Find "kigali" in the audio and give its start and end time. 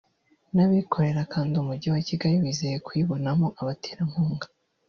2.07-2.35